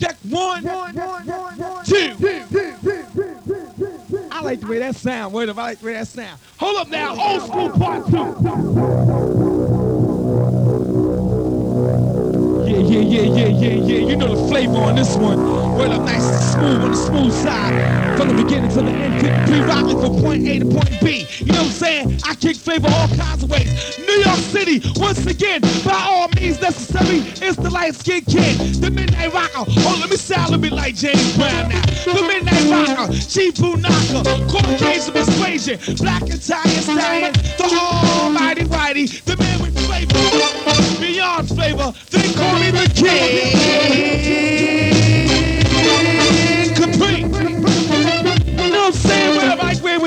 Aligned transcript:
Check 0.00 0.16
one, 0.30 0.62
two. 0.62 0.68
I 4.30 4.40
like 4.42 4.60
the 4.60 4.66
way 4.66 4.78
that 4.78 4.96
sound. 4.96 5.34
Wait 5.34 5.48
up, 5.48 5.58
I 5.58 5.62
like 5.62 5.78
the 5.80 5.86
way 5.86 5.92
that 5.92 6.08
sound. 6.08 6.40
Hold 6.58 6.76
up 6.78 6.88
now, 6.88 7.10
old 7.20 7.42
school 7.42 7.70
part 7.70 8.06
two. 8.06 9.30
Yeah, 12.66 12.78
yeah, 12.78 13.00
yeah, 13.00 13.22
yeah, 13.22 13.48
yeah, 13.48 13.74
yeah. 13.74 14.08
You 14.08 14.16
know 14.16 14.34
the 14.34 14.48
flavor 14.48 14.78
on 14.78 14.94
this 14.96 15.14
one. 15.16 15.38
Word 15.76 15.90
up 15.90 16.02
nice 16.02 16.22
and 16.22 16.42
smooth 16.42 16.82
on 16.82 16.90
the 16.92 16.96
smooth 16.96 17.32
side. 17.32 17.99
From 18.20 18.36
the 18.36 18.44
beginning 18.44 18.68
to 18.72 18.82
the 18.82 18.90
end, 18.90 19.48
kick 19.48 19.66
rocking 19.66 19.98
from 19.98 20.20
point 20.20 20.46
A 20.46 20.58
to 20.58 20.66
point 20.66 21.00
B. 21.00 21.26
You 21.38 21.52
know 21.52 21.60
what 21.60 21.68
I'm 21.68 21.72
saying? 21.72 22.20
I 22.22 22.34
kick 22.34 22.54
flavor 22.54 22.88
all 22.92 23.08
kinds 23.08 23.44
of 23.44 23.50
ways. 23.50 23.98
New 23.98 24.12
York 24.12 24.36
City, 24.36 24.82
once 24.96 25.24
again, 25.24 25.62
by 25.86 26.04
all 26.06 26.28
means 26.36 26.60
necessary, 26.60 27.20
it's 27.40 27.56
the 27.56 27.70
light 27.70 27.94
skin 27.94 28.22
kid, 28.26 28.58
the 28.74 28.90
midnight 28.90 29.32
rocker. 29.32 29.64
Oh, 29.66 29.96
let 29.98 30.10
me 30.10 30.16
sound 30.18 30.54
a 30.54 30.58
bit 30.58 30.72
like 30.72 30.96
James 30.96 31.34
Brown 31.34 31.70
now. 31.70 31.80
The 32.04 32.20
midnight 32.20 32.68
rocker, 32.68 33.10
Chief 33.14 33.54
Bunaka, 33.54 34.22
Caucasian 34.50 35.14
persuasion, 35.14 35.78
black 35.96 36.24
Italian 36.24 36.82
stallion, 36.82 37.32
the 37.32 37.64
almighty 37.72 38.64
whitey, 38.64 39.24
the 39.24 39.38
man 39.38 39.62
with 39.62 39.74
flavor, 39.86 40.12
beyond 41.00 41.48
flavor. 41.48 41.94
They 42.10 42.30
call 42.34 42.60
me 42.60 42.70
the 42.70 42.86
king. 42.94 44.79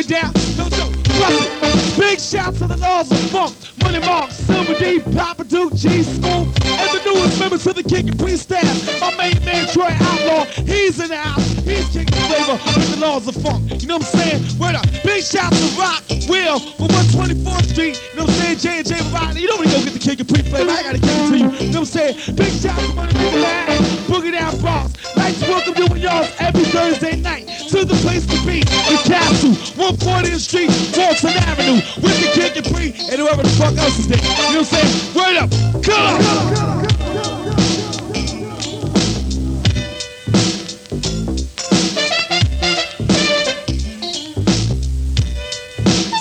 We're 0.10 0.22
down. 0.22 0.32
It. 0.36 1.98
Big 1.98 2.20
shout 2.20 2.56
to 2.56 2.68
the 2.68 2.78
laws 2.78 3.12
of 3.12 3.20
funk. 3.30 3.56
Money 3.82 4.00
Mark, 4.00 4.32
Silver 4.32 4.74
D, 4.74 5.00
Papa 5.00 5.44
Duke, 5.44 5.76
G 5.76 6.04
School, 6.04 6.48
and 6.48 6.90
the 6.92 7.02
newest 7.06 7.40
members 7.40 7.66
of 7.68 7.76
the 7.76 7.84
King 7.84 8.10
and 8.10 8.20
Priest 8.20 8.44
staff. 8.44 8.66
My 9.00 9.16
main 9.16 9.44
man, 9.46 9.68
Troy 9.68 9.90
Outlaw, 9.90 10.46
he's 10.66 11.00
in 11.00 11.10
the 11.10 11.18
house. 11.18 11.48
He's 11.64 11.88
kicking 11.90 12.16
flavor 12.28 12.60
with 12.76 12.96
the 12.96 13.00
laws 13.00 13.28
of 13.28 13.36
funk. 13.36 13.82
You 13.82 13.88
know 13.88 13.98
what 13.98 14.16
I'm 14.16 14.20
saying? 14.20 14.60
Word 14.60 14.76
up. 14.76 14.86
Big 15.04 15.23
shout 15.23 15.54
to 15.54 15.68
Rock, 15.80 16.04
Will, 16.28 16.60
from 16.60 16.88
124th 16.88 17.70
Street. 17.70 18.02
You 18.12 18.17
know 18.17 18.26
what 18.26 18.34
I'm 18.34 18.42
saying? 18.42 18.58
J 18.58 18.78
and 18.80 18.88
J 18.88 18.95
Variety. 19.10 19.42
You 19.42 19.56
when 19.58 19.70
you 19.70 19.76
go 19.78 19.84
get 19.84 19.94
the 19.94 20.00
King 20.00 20.20
and 20.20 20.30
Priest 20.30 20.48
flavor. 20.50 20.72
I 20.72 20.84
gotta 20.84 21.00
give 21.00 21.10
it 21.10 21.30
to 21.30 21.38
you. 21.38 21.50
You 21.67 21.73
know 21.73 21.80
what 21.82 21.95
I'm 21.95 22.16
saying? 22.17 22.36
Big 22.36 22.52
shout 22.52 22.80
to 22.80 22.94
Money 22.94 23.14
Man, 23.14 23.80
Boogie 24.10 24.32
Down 24.32 24.58
Bronx. 24.60 24.94
Like 25.24 25.40
welcome 25.48 25.74
you 25.78 25.86
and 25.86 26.02
yours 26.02 26.36
every 26.38 26.66
Thursday 26.66 27.16
night 27.16 27.48
to 27.70 27.86
the 27.86 27.96
place 28.04 28.26
to 28.26 28.36
be, 28.46 28.60
the 28.60 29.00
Castle, 29.06 29.52
140th 29.82 30.40
Street, 30.40 30.70
Fulton 30.70 31.30
Avenue, 31.48 31.76
with 32.04 32.20
the 32.20 32.28
and 32.44 32.74
Priest 32.74 33.10
and 33.10 33.22
whoever 33.22 33.42
the 33.42 33.48
fuck 33.52 33.78
else 33.78 34.00
is 34.00 34.10
there. 34.10 34.18
You 34.18 34.24
know 34.28 34.64
what 34.64 34.74
I'm 34.74 34.84
saying? 34.84 35.16
Word 35.16 35.38
up. 35.38 35.50
Come 35.82 36.04
on. 36.04 36.20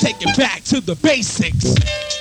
Take 0.00 0.22
it 0.22 0.36
back 0.38 0.62
to 0.66 0.80
the 0.80 0.94
basics. 1.02 2.11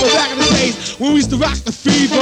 The 0.00 0.14
back 0.14 0.30
in 0.32 0.38
the 0.38 0.44
days. 0.54 0.98
When 0.98 1.12
we 1.12 1.16
used 1.16 1.30
to 1.30 1.36
rock 1.36 1.56
the 1.58 1.72
Fever, 1.72 2.14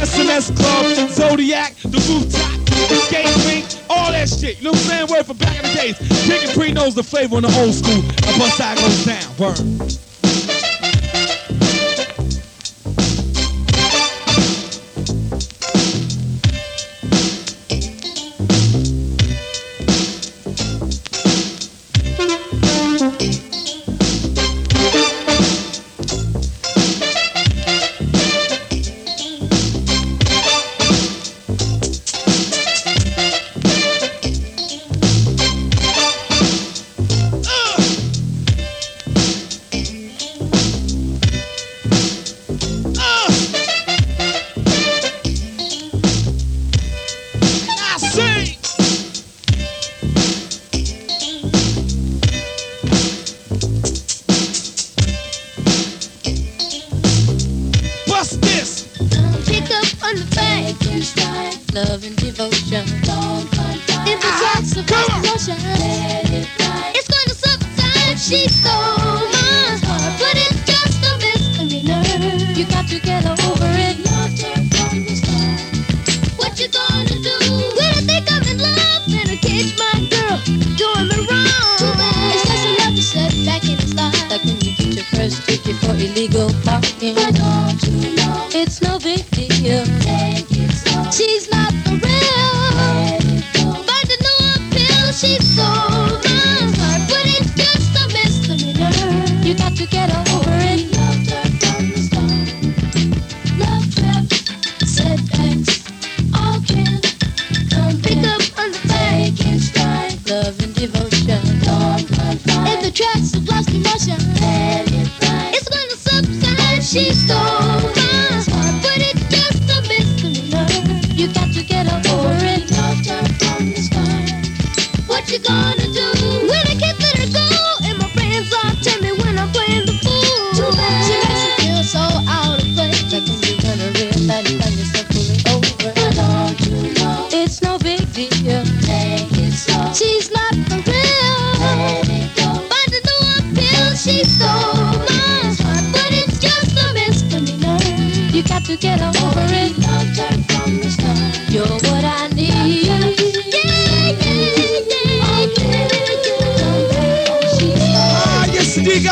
SMS 0.00 0.54
Club, 0.56 1.10
Zodiac, 1.10 1.74
the 1.82 1.98
rooftop, 2.08 2.64
the 2.88 2.96
Skate 3.06 3.46
Rink, 3.46 3.66
all 3.90 4.12
that 4.12 4.28
shit. 4.28 4.58
You 4.58 4.64
know 4.64 4.70
what 4.70 4.80
I'm 4.80 4.88
saying? 4.88 5.08
Where 5.08 5.24
from 5.24 5.36
back 5.36 5.56
in 5.56 5.62
the 5.62 5.74
days, 5.74 5.98
nigga 6.28 6.54
pre 6.56 6.72
knows 6.72 6.94
the 6.94 7.02
flavor 7.02 7.36
on 7.36 7.42
the 7.42 7.60
old 7.60 7.74
school. 7.74 8.02
And 8.02 8.38
bust 8.38 8.58
goes 8.58 9.04
down. 9.04 9.36
Word. 9.38 10.03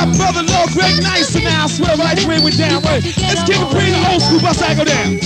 Got 0.04 0.16
brother 0.16 0.42
Lord 0.42 0.70
Greg 0.70 1.02
Nice 1.02 1.32
the 1.32 1.40
house. 1.40 1.78
Well, 1.80 1.96
right 1.96 2.18
where 2.26 2.42
we 2.42 2.50
down. 2.50 2.82
Wait, 2.82 3.04
let's 3.18 3.42
kick 3.44 3.60
it 3.60 3.70
pretty 3.70 3.94
old 4.10 4.22
school. 4.22 4.40
Bust 4.40 4.62
I 4.62 4.74
go 4.74 4.84
down. 4.84 5.18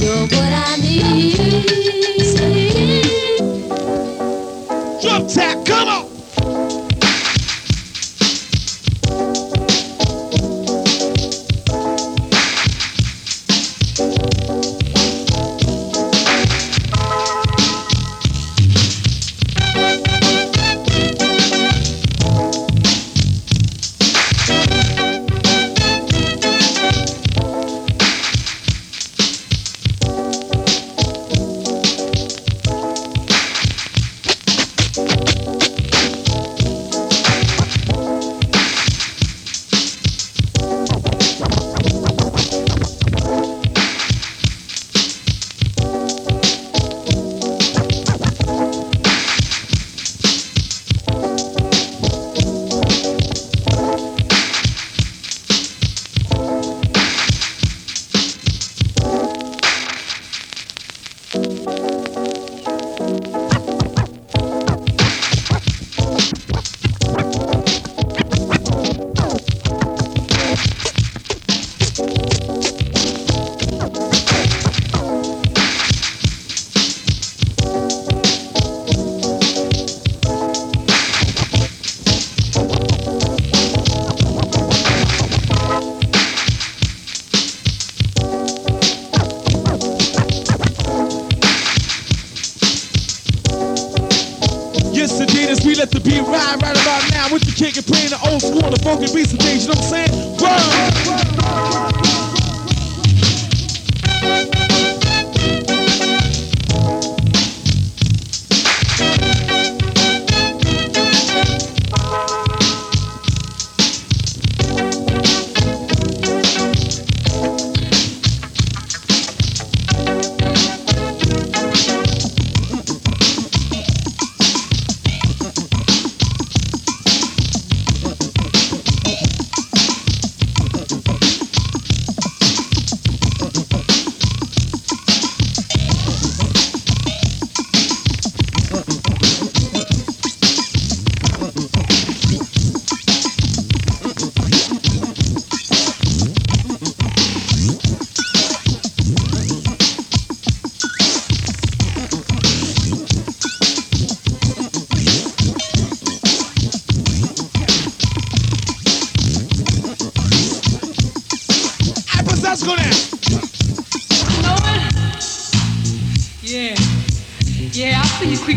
You're 0.00 0.26
what 0.26 0.52
I 0.52 0.76
need. 0.80 1.36
Drum 5.00 5.26
tap, 5.26 5.64
come 5.64 5.88
on. 5.88 6.09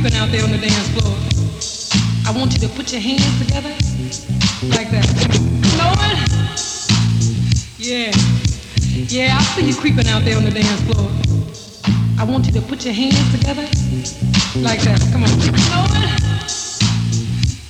Creeping 0.03 0.19
out 0.19 0.31
there 0.31 0.43
on 0.43 0.51
the 0.51 0.57
dance 0.57 0.89
floor. 0.89 1.15
I 2.27 2.37
want 2.37 2.51
you 2.51 2.59
to 2.67 2.75
put 2.75 2.91
your 2.91 2.99
hands 2.99 3.23
together 3.39 3.69
like 4.75 4.91
that. 4.91 5.07
It? 5.07 5.39
Yeah. 7.79 8.11
Yeah, 9.07 9.37
I 9.37 9.43
see 9.43 9.65
you 9.65 9.73
creeping 9.73 10.07
out 10.07 10.25
there 10.25 10.35
on 10.35 10.43
the 10.43 10.51
dance 10.51 10.81
floor. 10.81 11.09
I 12.19 12.25
want 12.25 12.45
you 12.47 12.51
to 12.51 12.61
put 12.61 12.83
your 12.83 12.93
hands 12.93 13.31
together 13.31 13.63
like 14.59 14.81
that. 14.81 14.99
Come 15.13 15.23
on. 15.23 15.29
It? 15.39 15.55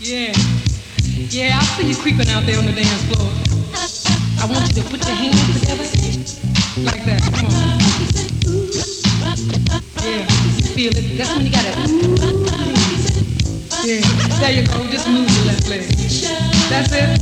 Yeah. 0.01 0.33
Yeah, 1.29 1.59
I 1.59 1.63
see 1.77 1.87
you 1.87 1.95
creeping 1.95 2.29
out 2.29 2.47
there 2.47 2.57
on 2.57 2.65
the 2.65 2.73
dance 2.73 3.03
floor. 3.13 3.29
I 4.41 4.51
want 4.51 4.67
you 4.69 4.81
to 4.81 4.89
put 4.89 5.05
your 5.05 5.15
hands 5.15 5.59
together 5.59 5.85
like 6.81 7.05
that. 7.05 7.21
Come 7.35 7.53
on. 7.53 7.92
Feel 10.73 10.91
it. 10.97 11.17
That's 11.17 11.35
when 11.35 11.45
you 11.45 11.51
gotta. 11.51 11.69
Yeah, 13.85 14.01
there 14.39 14.51
you 14.51 14.65
go. 14.65 14.89
Just 14.89 15.07
move 15.07 15.29
your 15.29 15.45
left 15.45 15.69
leg. 15.69 15.81
That's 16.69 16.91
it. 16.93 17.21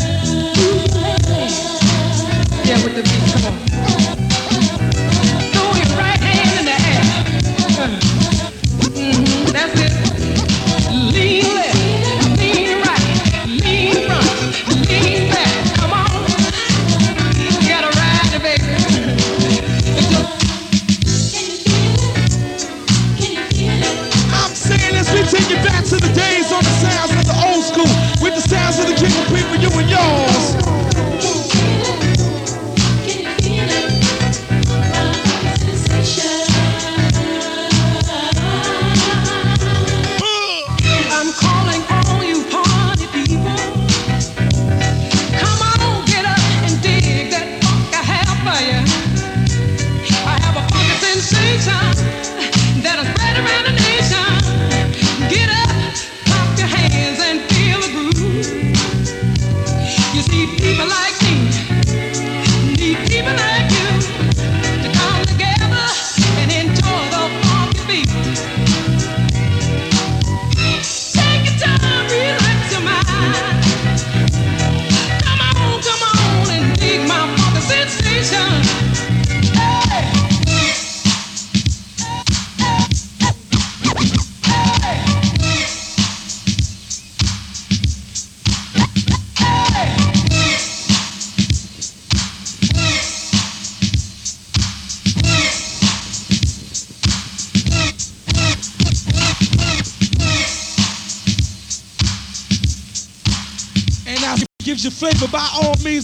Yeah, 2.66 2.82
with 2.82 2.96
the 2.96 3.04
beat. 3.04 3.34
Come 3.34 4.16
on. 4.16 4.21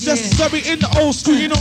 just 0.01 0.21
is 0.21 0.39
necessary 0.39 0.61
in 0.71 0.79
the 0.79 0.89
old 0.99 1.15
school. 1.15 1.35
You 1.35 1.47
know 1.47 1.56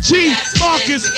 G, 0.00 0.32
Marcus. 0.58 1.12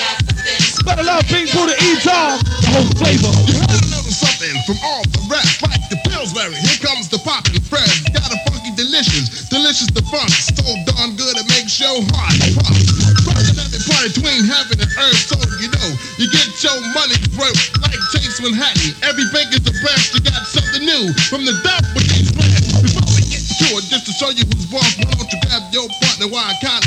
Better 0.83 1.03
love 1.03 1.23
Pink 1.31 1.51
Buddha, 1.55 1.71
E-Dog. 1.79 2.43
The 2.43 2.69
whole 2.75 2.91
flavor. 2.99 3.31
You 3.47 3.55
had 3.63 3.79
to 3.79 4.11
something 4.11 4.55
from 4.67 4.77
all 4.83 5.03
the 5.07 5.23
rest. 5.31 5.63
Like 5.63 5.81
the 5.87 5.97
Pillsbury, 6.03 6.53
here 6.53 6.79
comes 6.83 7.07
the 7.07 7.17
poppin' 7.23 7.63
fresh. 7.63 8.03
Got 8.11 8.27
a 8.27 8.37
funky 8.45 8.75
delicious, 8.75 9.47
delicious 9.47 9.87
the 9.95 10.03
fun. 10.11 10.27
So 10.27 10.67
darn 10.91 11.15
good 11.15 11.33
it 11.39 11.47
makes 11.47 11.79
your 11.79 11.95
heart 12.11 12.35
pop. 12.59 12.75
Part 13.23 13.47
party 13.87 14.07
between 14.11 14.43
heaven 14.45 14.77
and 14.83 14.91
earth. 14.99 15.31
So 15.31 15.39
you 15.63 15.71
know, 15.71 15.89
you 16.19 16.27
get 16.27 16.51
your 16.59 16.77
money 16.91 17.17
broke. 17.39 17.55
Like 17.79 17.97
Chase 18.11 18.43
Manhattan, 18.43 18.93
every 19.07 19.25
bank 19.31 19.55
is 19.55 19.63
the 19.63 19.75
best. 19.79 20.11
You 20.11 20.21
got 20.27 20.43
something 20.43 20.83
new 20.83 21.15
from 21.31 21.47
the 21.47 21.55
double 21.63 22.03
Before 22.83 23.07
we 23.15 23.23
get 23.31 23.41
to 23.41 23.67
it, 23.79 23.87
just 23.87 24.05
to 24.07 24.13
show 24.13 24.29
you 24.29 24.43
who's 24.43 24.67
boss, 24.67 24.91
why 24.99 25.07
don't 25.15 25.31
you 25.31 25.39
grab 25.47 25.71
your 25.71 25.87
partner 26.03 26.27
Why 26.27 26.51
I 26.51 26.55
kind 26.59 26.82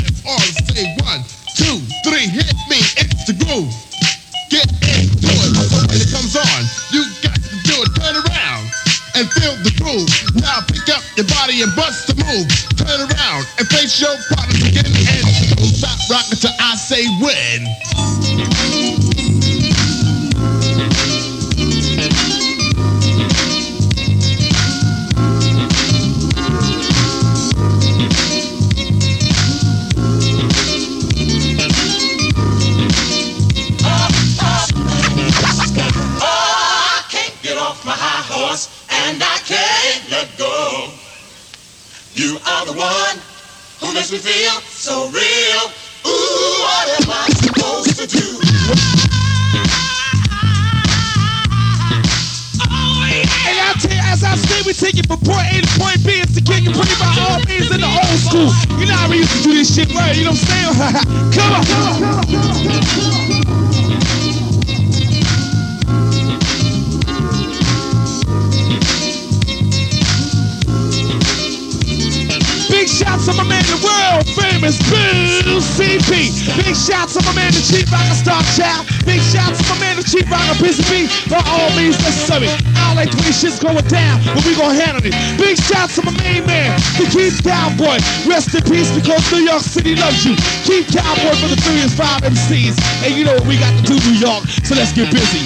name 74.57 74.69
is 74.69 74.77
Bill 74.89 75.61
CP. 75.61 76.33
Big 76.57 76.75
shout 76.75 77.09
to 77.09 77.21
my 77.21 77.33
man, 77.33 77.53
the 77.53 77.61
Chief 77.61 77.91
Rocker 77.91 78.17
Star 78.17 78.41
Child. 78.57 78.89
Big 79.05 79.21
shout 79.21 79.53
to 79.53 79.63
my 79.69 79.77
man, 79.79 79.97
the 79.97 80.03
Chief 80.03 80.25
Rocker 80.29 80.57
PCB. 80.57 81.29
By 81.29 81.41
all 81.45 81.69
means 81.77 81.97
necessary. 82.01 82.49
I 82.75 82.93
like 82.95 83.11
the 83.11 83.33
shit's 83.33 83.59
going 83.59 83.85
down, 83.85 84.23
but 84.25 84.43
we 84.45 84.55
gon' 84.55 84.73
handle 84.73 85.05
it. 85.05 85.13
Big 85.37 85.57
shout 85.57 85.89
to 85.97 86.01
my 86.01 86.11
main 86.17 86.45
man, 86.45 86.79
the 86.97 87.05
Keith 87.13 87.41
Cowboy. 87.43 88.01
Rest 88.25 88.55
in 88.55 88.63
peace 88.63 88.89
because 88.93 89.21
New 89.31 89.45
York 89.45 89.61
City 89.61 89.95
loves 89.95 90.25
you. 90.25 90.35
Keith 90.65 90.89
Cowboy 90.89 91.35
for 91.37 91.49
the 91.53 91.59
Furious 91.61 91.93
Five 91.93 92.21
MCs. 92.21 92.77
And 93.05 93.13
you 93.13 93.25
know 93.25 93.33
what 93.33 93.45
we 93.45 93.57
got 93.57 93.73
to 93.77 93.83
do, 93.83 93.95
New 94.09 94.17
York, 94.17 94.43
so 94.65 94.73
let's 94.75 94.93
get 94.93 95.11
busy. 95.13 95.45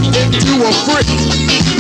turned 0.03 0.17
into 0.17 0.61
a 0.61 0.73
freak. 0.85 1.09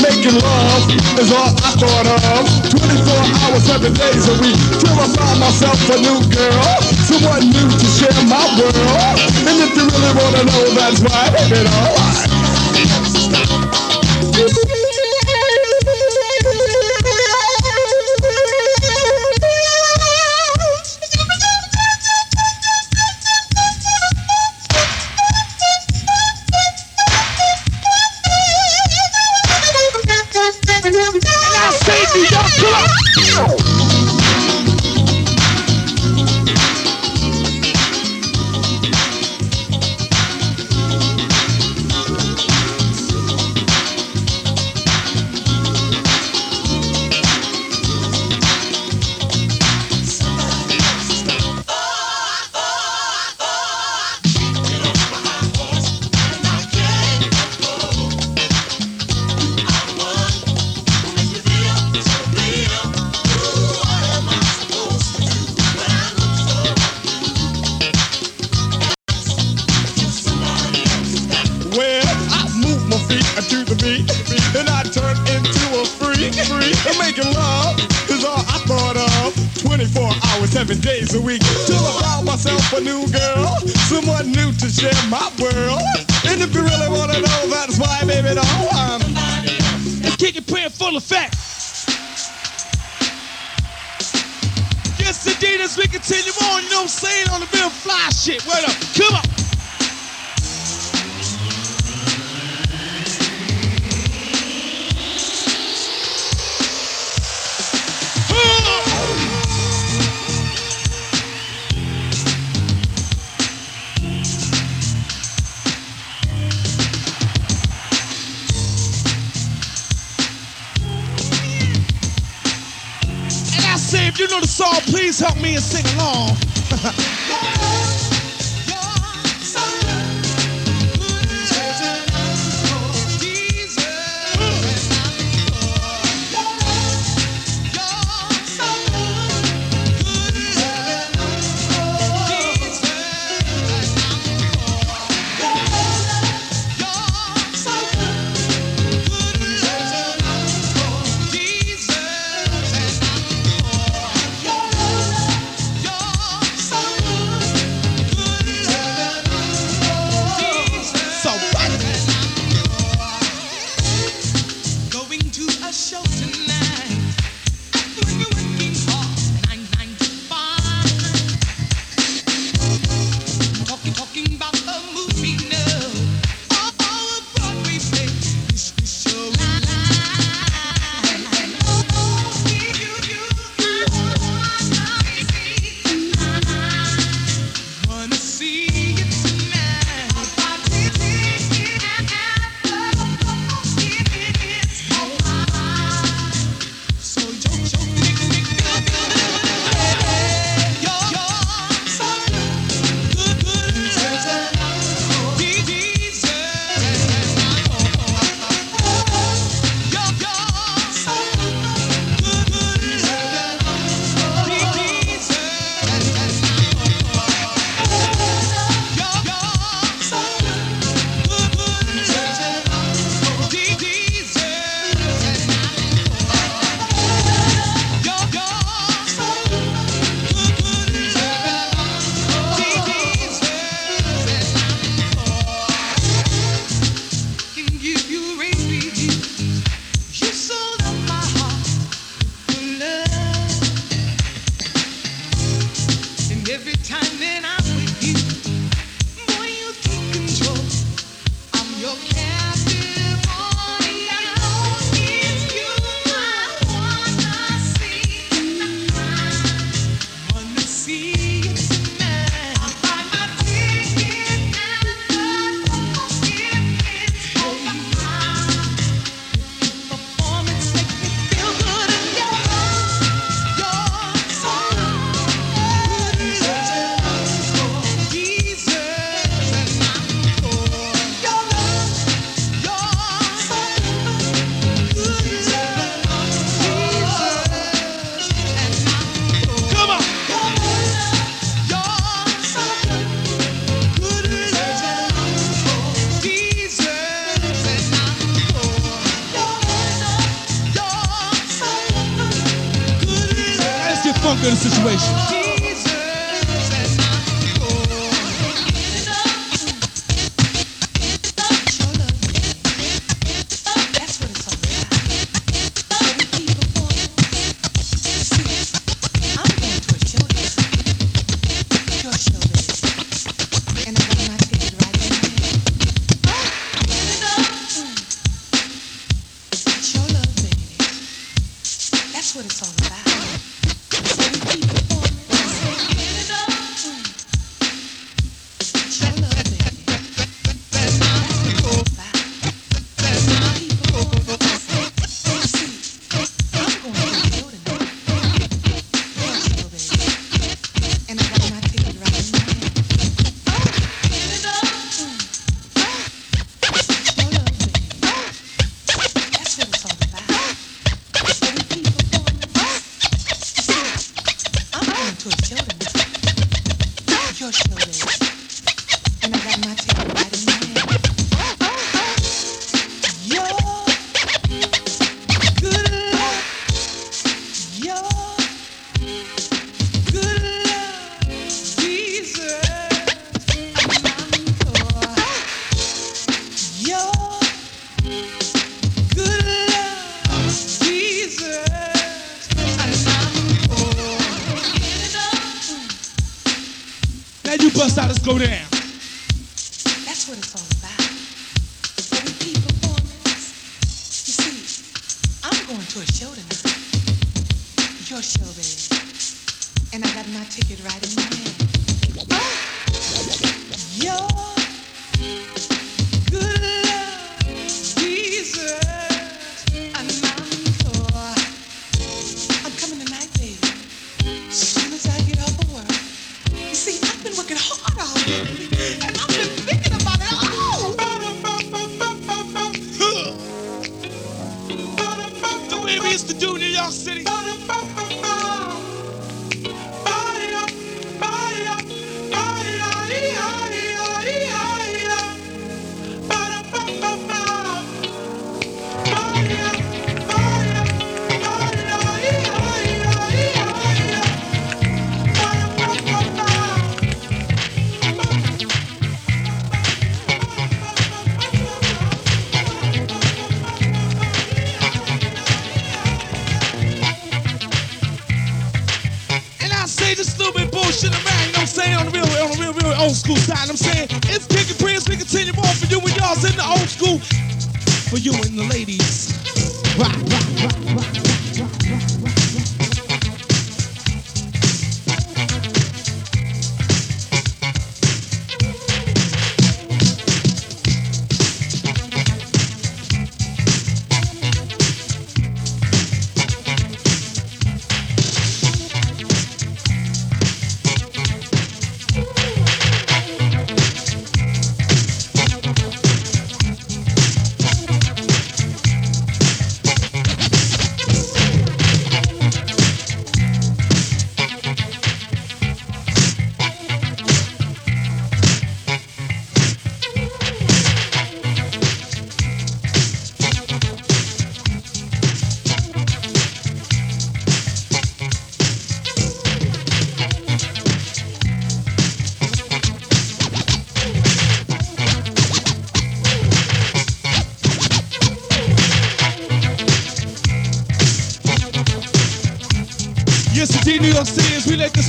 Making 0.00 0.40
love 0.40 0.88
is 1.20 1.32
all 1.32 1.52
I 1.60 1.70
thought 1.76 2.08
of. 2.32 2.48
24 2.70 3.12
hours, 3.44 3.64
7 3.64 3.92
days 3.92 4.28
a 4.28 4.34
week. 4.40 4.56
Till 4.80 4.96
I 4.96 5.06
find 5.12 5.40
myself 5.40 5.76
a 5.90 5.96
new 6.00 6.20
girl. 6.32 6.80
Someone 7.04 7.50
new 7.50 7.68
to 7.68 7.86
share 7.98 8.16
my 8.24 8.40
world. 8.56 9.20
And 9.44 9.60
if 9.60 9.76
you 9.76 9.84
really 9.84 10.12
wanna 10.16 10.44
know, 10.44 10.64
that's 10.74 11.00
why 11.00 11.28
I'm 11.28 11.50
baby, 11.50 11.68
all 11.68 11.94
right. 11.96 12.36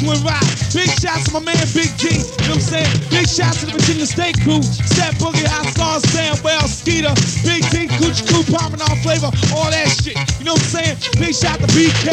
Brooklyn 0.07 0.23
Rock. 0.23 0.47
Big 0.71 0.87
shots 1.03 1.27
to 1.27 1.33
my 1.33 1.43
man 1.43 1.59
Big 1.75 1.91
G. 1.99 2.07
You 2.07 2.23
know 2.47 2.55
what 2.55 2.63
I'm 2.63 2.71
saying? 2.71 2.91
Big 3.11 3.27
shots 3.27 3.59
to 3.59 3.65
the 3.67 3.75
Virginia 3.75 4.05
State 4.07 4.39
crew. 4.39 4.63
Step 4.63 5.19
Boogie, 5.19 5.43
Hot 5.43 5.67
Star, 5.75 5.99
Sam 5.99 6.35
Well, 6.43 6.63
Skeeter, 6.67 7.11
Big 7.43 7.63
T, 7.67 7.91
Gucci 7.99 8.23
Coo, 8.31 8.43
popping 8.47 8.79
all 8.79 8.95
flavor, 9.03 9.27
all 9.51 9.67
that 9.67 9.91
shit. 9.91 10.15
You 10.39 10.45
know 10.47 10.55
what 10.55 10.63
I'm 10.63 10.95
saying? 10.95 10.95
Big 11.19 11.35
shot 11.35 11.59
to 11.59 11.67
BK, 11.75 12.07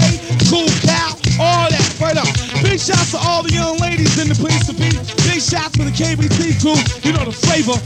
Cool 0.50 0.66
Cow, 0.82 1.14
all 1.38 1.70
that. 1.70 1.86
Right 2.02 2.18
up. 2.18 2.26
Big 2.66 2.82
shots 2.82 3.12
to 3.14 3.18
all 3.18 3.42
the 3.42 3.52
young 3.54 3.78
ladies 3.78 4.18
in 4.18 4.28
the 4.28 4.34
place 4.34 4.66
to 4.66 4.74
be. 4.74 4.90
Big 5.30 5.38
shots 5.38 5.78
to 5.78 5.86
the 5.86 5.94
KBT 5.94 6.58
crew. 6.58 6.78
You 7.06 7.14
know 7.14 7.24
the 7.24 7.32
flavor. 7.32 7.78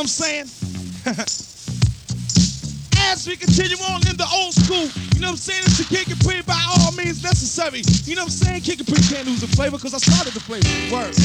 I'm 0.00 0.06
saying? 0.06 0.48
As 3.12 3.26
we 3.26 3.36
continue 3.36 3.76
on 3.84 4.00
in 4.08 4.16
the 4.16 4.26
old 4.32 4.54
school, 4.54 4.88
you 5.12 5.20
know 5.20 5.28
what 5.28 5.32
I'm 5.32 5.36
saying? 5.36 5.62
It's 5.64 5.76
the 5.76 5.84
kick 5.84 6.08
and 6.08 6.46
by 6.46 6.56
all 6.72 6.92
means 6.92 7.22
necessary. 7.22 7.82
You 8.08 8.16
know 8.16 8.22
what 8.22 8.32
I'm 8.32 8.62
saying? 8.62 8.62
Kid 8.62 8.78
Capri 8.78 9.02
can't 9.12 9.26
lose 9.26 9.42
the 9.42 9.48
flavor 9.48 9.76
because 9.76 9.92
I 9.92 9.98
started 9.98 10.32
the 10.32 10.40
flavor. 10.40 10.64
Word. 10.88 11.19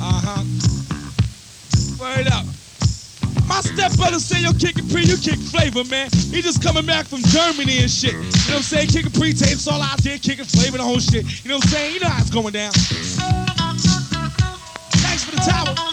Uh-huh. 0.00 0.44
Word 1.98 2.28
up. 2.28 2.46
My 3.46 3.60
stepbrother 3.60 4.18
say 4.18 4.40
yo 4.40 4.52
Kid 4.52 4.74
Capri, 4.76 5.02
you 5.04 5.16
kick 5.16 5.38
flavor, 5.38 5.84
man. 5.84 6.08
He 6.30 6.40
just 6.42 6.62
coming 6.62 6.86
back 6.86 7.06
from 7.06 7.20
Germany 7.22 7.78
and 7.82 7.90
shit. 7.90 8.14
You 8.14 8.20
know 8.20 8.28
what 8.28 8.54
I'm 8.56 8.62
saying? 8.62 8.88
Kid 8.88 9.04
Capri 9.04 9.32
tapes 9.34 9.68
all 9.68 9.82
out 9.82 9.98
there, 10.02 10.18
kicking 10.18 10.44
flavor 10.44 10.78
the 10.78 10.84
whole 10.84 11.00
shit. 11.00 11.44
You 11.44 11.50
know 11.50 11.56
what 11.56 11.64
I'm 11.66 11.70
saying? 11.70 11.94
You 11.94 12.00
know 12.00 12.08
how 12.08 12.20
it's 12.20 12.30
going 12.30 12.52
down. 12.52 12.72
Thanks 15.02 15.24
for 15.24 15.32
the 15.32 15.42
towel. 15.42 15.91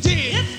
Tell 0.00 0.57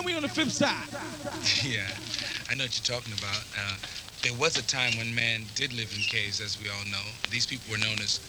man, 0.00 0.06
we 0.06 0.16
on 0.16 0.22
the 0.22 0.28
fifth 0.28 0.52
side. 0.52 0.88
Yeah, 1.64 1.86
I 2.50 2.54
know 2.54 2.64
what 2.64 2.76
you're 2.76 2.98
talking 2.98 3.12
about. 3.18 3.42
Uh, 3.58 3.76
there 4.22 4.34
was 4.34 4.56
a 4.56 4.62
time 4.62 4.96
when 4.98 5.14
man 5.14 5.42
did 5.54 5.72
live 5.72 5.92
in 5.94 6.02
caves, 6.02 6.40
as 6.40 6.60
we 6.62 6.68
all 6.68 6.84
know. 6.90 7.04
These 7.30 7.46
people 7.46 7.70
were 7.70 7.78
known 7.78 7.98
as 8.00 8.20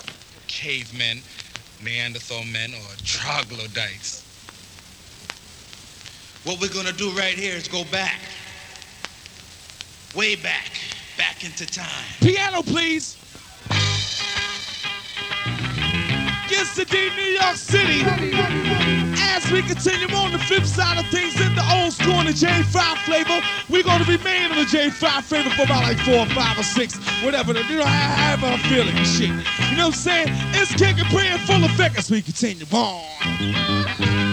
cavemen, 0.47 1.19
Neanderthal 1.83 2.43
men, 2.45 2.73
or 2.73 2.95
troglodytes. 3.03 4.23
What 6.43 6.59
we're 6.59 6.73
gonna 6.73 6.91
do 6.93 7.09
right 7.11 7.35
here 7.35 7.55
is 7.55 7.67
go 7.67 7.83
back, 7.85 8.19
way 10.15 10.35
back, 10.35 10.71
back 11.17 11.43
into 11.43 11.65
time. 11.65 12.05
Piano, 12.19 12.63
please. 12.63 13.20
New 16.61 17.39
York 17.41 17.55
City. 17.55 18.03
As 19.33 19.49
we 19.51 19.63
continue 19.63 20.13
on 20.15 20.31
the 20.31 20.37
flip 20.37 20.63
side 20.63 20.99
of 20.99 21.09
things 21.09 21.41
in 21.41 21.55
the 21.55 21.65
old 21.73 21.91
school 21.91 22.19
and 22.19 22.29
the 22.29 22.33
J5 22.33 22.97
flavor, 23.03 23.41
we're 23.67 23.81
going 23.81 24.03
to 24.03 24.11
remain 24.11 24.51
in 24.51 24.57
the 24.57 24.65
J5 24.65 25.23
flavor 25.23 25.49
for 25.49 25.63
about 25.63 25.81
like 25.81 25.97
four 25.97 26.19
or 26.19 26.25
five 26.27 26.59
or 26.59 26.63
six, 26.63 26.97
whatever. 27.23 27.53
You 27.53 27.77
know, 27.77 27.83
I 27.83 28.37
I'm 28.39 28.59
feeling 28.69 28.95
shit. 29.03 29.29
You 29.71 29.77
know 29.77 29.87
what 29.87 29.87
I'm 29.87 29.91
saying? 29.93 30.27
It's 30.53 30.75
kicking, 30.75 31.05
praying, 31.05 31.39
full 31.39 31.63
effect 31.63 31.97
as 31.97 32.11
we 32.11 32.21
continue 32.21 32.65
on. 32.71 34.30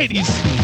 80s. 0.00 0.59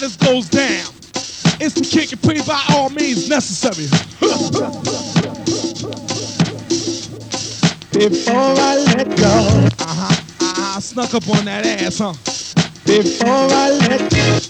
this 0.00 0.16
goes 0.16 0.48
down 0.48 0.86
It's 1.60 1.74
to 1.74 1.82
Kid 1.82 2.08
Capri 2.08 2.40
by 2.46 2.62
all 2.70 2.88
means 2.88 3.28
necessary. 3.28 3.86
Before 7.92 8.34
I 8.34 8.76
let 8.96 9.08
go, 9.16 9.68
uh-huh, 9.78 10.22
I, 10.40 10.76
I 10.76 10.80
snuck 10.80 11.14
up 11.14 11.28
on 11.28 11.44
that 11.44 11.66
ass, 11.66 11.98
huh? 11.98 12.14
Before 12.86 13.28
I 13.28 13.70
let 13.88 14.10
go. 14.10 14.40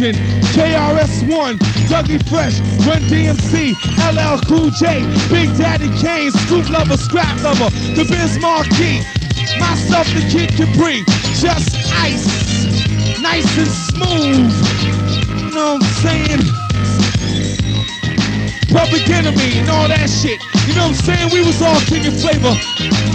Morgan, 0.00 0.16
KRS1, 0.56 1.58
Dougie 1.88 2.26
Fresh, 2.28 2.60
Run 2.86 3.02
DMC, 3.12 3.76
LL 4.08 4.40
Cool 4.48 4.70
J, 4.70 5.04
Big 5.28 5.54
Daddy 5.58 5.88
Kane, 6.00 6.30
Scoob 6.32 6.70
Lover, 6.70 6.96
Scrap 6.96 7.42
Lover, 7.42 7.68
The 7.94 8.06
Biz 8.08 8.38
Markie, 8.40 9.04
myself, 9.60 10.06
the 10.14 10.26
Kid 10.32 10.56
Capri, 10.56 11.04
just 11.36 11.76
ice, 12.00 13.20
nice 13.20 13.58
and 13.58 13.68
smooth. 13.68 14.48
You 15.36 15.50
know 15.54 15.74
what 15.74 15.84
I'm 15.84 15.92
saying? 16.00 16.40
Public 18.72 19.06
Enemy 19.10 19.58
and 19.58 19.68
all 19.68 19.88
that 19.88 20.08
shit. 20.08 20.40
You 20.66 20.76
know 20.76 20.88
what 20.88 20.96
I'm 20.96 21.04
saying? 21.04 21.30
We 21.30 21.44
was 21.44 21.60
all 21.60 21.78
kickin' 21.80 22.16
flavor. 22.16 22.56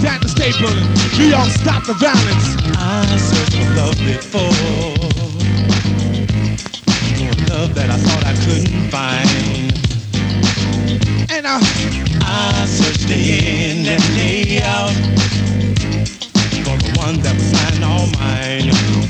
down 0.02 0.20
the 0.20 0.28
staple. 0.28 0.70
We 1.18 1.32
all 1.34 1.46
stop 1.46 1.84
the 1.84 1.94
violence. 1.94 2.54
I 2.78 3.16
searched 3.16 3.56
for 3.56 3.74
love 3.74 3.98
before. 3.98 4.85
now. 11.46 11.60
I 12.22 12.66
searched 12.66 13.06
day 13.06 13.70
in 13.70 13.86
and 13.86 14.02
day 14.18 14.60
out 14.62 14.90
for 16.64 16.76
the 16.82 16.92
one 16.98 17.20
that 17.20 17.34
was 17.34 17.52
mine, 17.52 17.84
all 17.84 18.06
mine. 18.18 19.05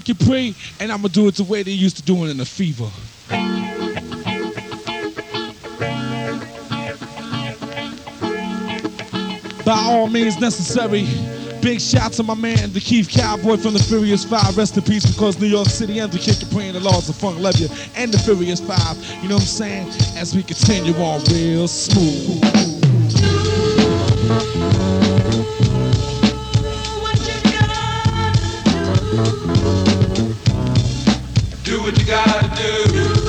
Capri, 0.00 0.54
and 0.80 0.90
I'm 0.90 0.98
gonna 0.98 1.08
do 1.08 1.28
it 1.28 1.34
the 1.36 1.44
way 1.44 1.62
they 1.62 1.72
used 1.72 1.96
to 1.96 2.02
do 2.02 2.24
it 2.24 2.30
in 2.30 2.36
the 2.38 2.44
fever. 2.44 2.90
By 9.64 9.78
all 9.78 10.08
means 10.08 10.40
necessary. 10.40 11.06
Big 11.60 11.80
shout 11.80 12.12
to 12.14 12.24
my 12.24 12.34
man, 12.34 12.72
the 12.72 12.80
Keith 12.80 13.08
Cowboy 13.08 13.56
from 13.56 13.74
the 13.74 13.78
Furious 13.78 14.24
Five. 14.24 14.56
Rest 14.56 14.76
in 14.76 14.82
peace 14.82 15.06
because 15.06 15.38
New 15.38 15.46
York 15.46 15.68
City 15.68 16.00
and 16.00 16.10
the 16.12 16.18
Capri 16.18 16.66
and 16.66 16.74
the 16.74 16.80
Laws 16.80 17.08
of 17.08 17.14
Funk 17.14 17.38
love 17.38 17.56
you. 17.58 17.68
And 17.94 18.12
the 18.12 18.18
Furious 18.18 18.60
Five. 18.60 18.96
You 19.22 19.28
know 19.28 19.36
what 19.36 19.42
I'm 19.42 19.46
saying? 19.46 19.88
As 20.16 20.34
we 20.34 20.42
continue 20.42 20.94
on 20.94 21.22
real 21.30 21.68
smooth. 21.68 22.42
What 31.82 31.98
you 31.98 32.04
gotta 32.04 32.48
do. 32.54 33.21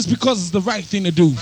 This 0.00 0.10
because 0.10 0.40
it's 0.40 0.50
the 0.50 0.62
right 0.62 0.82
thing 0.82 1.04
to 1.04 1.10
do. 1.10 1.34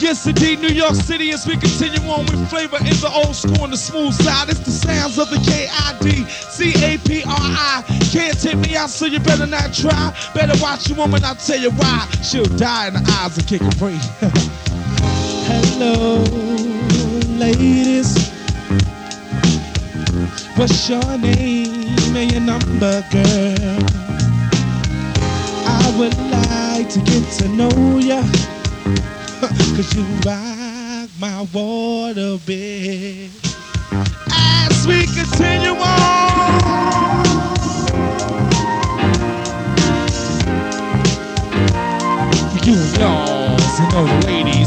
Yes, 0.00 0.26
indeed, 0.26 0.60
New 0.60 0.68
York 0.68 0.94
City, 0.94 1.32
as 1.32 1.46
we 1.46 1.58
continue 1.58 2.00
on 2.08 2.24
with 2.24 2.48
flavor 2.48 2.78
in 2.78 2.96
the 2.96 3.12
old 3.12 3.36
school 3.36 3.64
and 3.64 3.74
the 3.74 3.76
smooth 3.76 4.14
side. 4.14 4.48
It's 4.48 4.60
the 4.60 4.70
sounds 4.70 5.18
of 5.18 5.28
the 5.28 5.36
K-I-D, 5.36 6.24
C-A-P-R-I. 6.30 7.84
Can't 8.10 8.40
take 8.40 8.56
me 8.56 8.74
out, 8.74 8.88
so 8.88 9.04
you 9.04 9.20
better 9.20 9.46
not 9.46 9.74
try. 9.74 10.16
Better 10.32 10.58
watch 10.62 10.88
your 10.88 10.96
woman, 10.96 11.22
I'll 11.22 11.34
tell 11.34 11.60
you 11.60 11.72
why. 11.72 12.08
She'll 12.22 12.44
die 12.56 12.88
in 12.88 12.94
the 12.94 13.18
eyes 13.20 13.36
of 13.36 13.46
Kid 13.46 13.60
Capri. 13.60 13.98
Hello, 15.44 16.24
ladies. 17.36 18.29
What's 20.60 20.90
your 20.90 21.16
name 21.16 22.14
and 22.14 22.32
your 22.32 22.42
number, 22.42 23.02
girl? 23.10 23.78
I 25.64 25.94
would 25.96 26.14
like 26.30 26.90
to 26.90 27.00
get 27.00 27.24
to 27.38 27.48
know 27.48 27.96
ya. 27.96 28.20
Cause 29.40 29.94
you 29.96 30.04
rock 30.26 31.08
my 31.18 31.48
water 31.54 32.36
bed. 32.44 33.30
As 34.36 34.86
we 34.86 35.06
continue 35.06 35.80
on. 35.80 36.20
You 42.66 42.74
yours 42.74 43.80
and 43.80 43.92
those 43.92 44.26
ladies. 44.26 44.59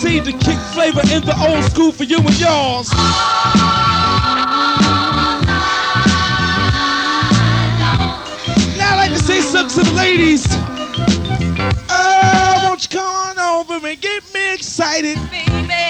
seem 0.00 0.24
to 0.24 0.32
kick 0.32 0.56
flavor 0.72 1.02
in 1.12 1.22
the 1.26 1.36
old 1.46 1.62
school 1.64 1.92
for 1.92 2.04
you 2.04 2.16
and 2.16 2.40
yours. 2.40 2.88
Now 8.78 8.96
I'd 8.96 9.10
like 9.10 9.12
to 9.12 9.22
say 9.22 9.40
something 9.40 9.84
to 9.84 9.90
the 9.90 9.96
ladies. 9.96 10.46
Oh, 11.90 12.60
won't 12.64 12.82
you 12.82 12.98
come 12.98 13.14
on 13.14 13.38
over 13.38 13.86
and 13.86 14.00
get 14.00 14.22
me 14.32 14.54
excited? 14.54 15.18
Baby. 15.30 15.89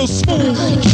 real 0.00 0.06
smooth. 0.06 0.89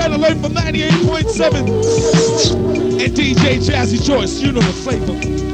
Red 0.00 0.12
Alert 0.12 0.38
for 0.38 0.48
98.7. 0.48 3.02
And 3.02 3.14
DJ 3.14 3.58
Jazzy 3.58 4.02
Joyce, 4.02 4.40
you 4.40 4.50
know 4.50 4.60
the 4.60 4.72
flavor. 4.72 5.49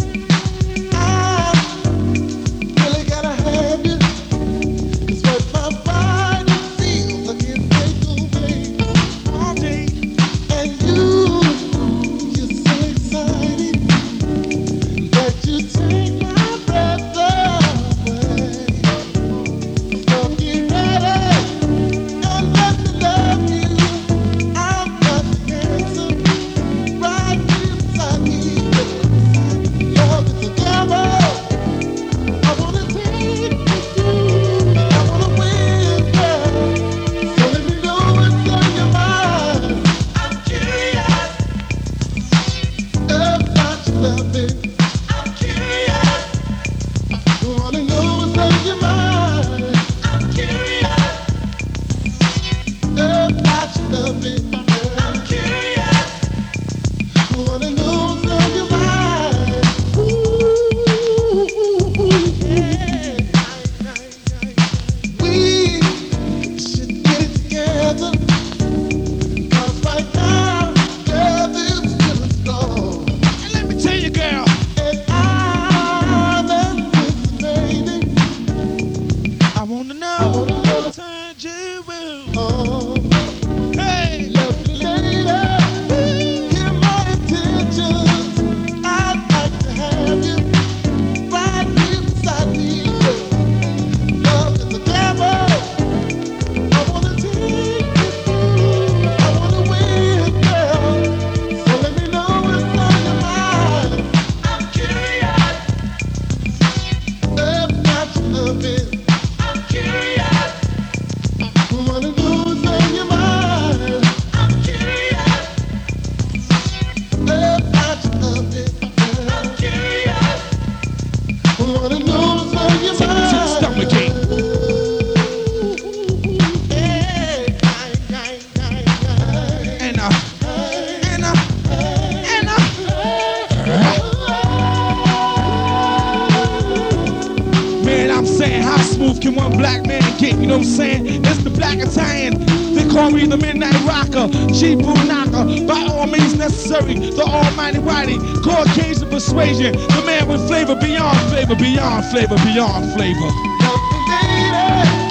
I'm 140.56 140.64
saying? 140.64 141.22
It's 141.22 141.44
the 141.44 141.50
black 141.50 141.76
Italian. 141.76 142.38
They 142.74 142.88
call 142.88 143.10
me 143.10 143.26
the 143.26 143.36
Midnight 143.36 143.74
Rocker, 143.84 144.26
Chief 144.54 144.78
Knocker. 144.78 145.66
By 145.66 145.86
all 145.92 146.06
means 146.06 146.34
necessary, 146.34 146.94
the 146.94 147.24
Almighty 147.24 147.78
Whitey, 147.78 148.16
Caucasian 148.42 149.10
persuasion, 149.10 149.72
the 149.72 150.02
man 150.06 150.26
with 150.26 150.46
flavor 150.48 150.74
beyond 150.74 151.18
flavor, 151.28 151.56
beyond 151.56 152.06
flavor, 152.06 152.36
beyond 152.36 152.90
flavor. 152.94 153.28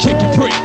Kid 0.01 0.19
Capri. 0.19 0.64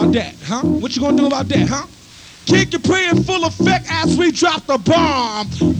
about 0.00 0.14
that, 0.14 0.34
huh? 0.44 0.62
What 0.62 0.96
you 0.96 1.02
gonna 1.02 1.16
do 1.16 1.26
about 1.26 1.48
that, 1.48 1.68
huh? 1.68 1.86
Kid 2.46 2.70
Capri 2.70 3.06
in 3.08 3.22
full 3.22 3.44
effect 3.44 3.86
as 3.90 4.16
we 4.16 4.32
drop 4.32 4.64
the 4.66 4.78
bomb. 4.78 5.79